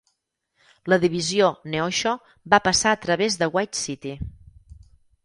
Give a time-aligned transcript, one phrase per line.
[0.93, 2.13] La divisió Neosho
[2.53, 4.15] va passar a través de White City.